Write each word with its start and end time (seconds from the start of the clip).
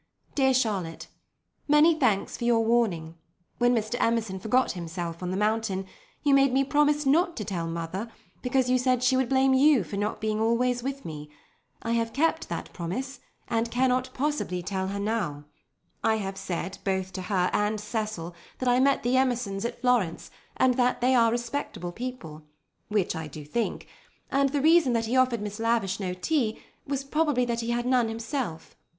"DEAR 0.33 0.51
CHARLOTTE, 0.51 1.05
"Many 1.67 1.93
thanks 1.93 2.35
for 2.35 2.43
your 2.43 2.65
warning. 2.65 3.19
When 3.59 3.75
Mr. 3.75 3.97
Emerson 3.99 4.39
forgot 4.39 4.71
himself 4.71 5.21
on 5.21 5.29
the 5.29 5.37
mountain, 5.37 5.85
you 6.23 6.33
made 6.33 6.51
me 6.51 6.63
promise 6.63 7.05
not 7.05 7.37
to 7.37 7.45
tell 7.45 7.67
mother, 7.67 8.11
because 8.41 8.67
you 8.67 8.79
said 8.79 9.03
she 9.03 9.15
would 9.15 9.29
blame 9.29 9.53
you 9.53 9.83
for 9.83 9.97
not 9.97 10.19
being 10.19 10.39
always 10.39 10.81
with 10.81 11.05
me. 11.05 11.29
I 11.83 11.91
have 11.91 12.13
kept 12.13 12.49
that 12.49 12.73
promise, 12.73 13.19
and 13.47 13.69
cannot 13.69 14.09
possibly 14.15 14.63
tell 14.63 14.87
her 14.87 14.97
now. 14.97 15.43
I 16.03 16.15
have 16.15 16.35
said 16.35 16.79
both 16.83 17.13
to 17.13 17.21
her 17.21 17.51
and 17.53 17.79
Cecil 17.79 18.33
that 18.57 18.67
I 18.67 18.79
met 18.79 19.03
the 19.03 19.17
Emersons 19.17 19.65
at 19.65 19.81
Florence, 19.81 20.31
and 20.57 20.73
that 20.77 21.01
they 21.01 21.13
are 21.13 21.29
respectable 21.29 21.91
people—which 21.91 23.15
I 23.15 23.27
do 23.27 23.45
think—and 23.45 24.49
the 24.49 24.61
reason 24.63 24.93
that 24.93 25.05
he 25.05 25.15
offered 25.15 25.41
Miss 25.43 25.59
Lavish 25.59 25.99
no 25.99 26.15
tea 26.15 26.57
was 26.87 27.03
probably 27.03 27.45
that 27.45 27.59
he 27.59 27.69
had 27.69 27.85
none 27.85 28.07
himself. 28.07 28.75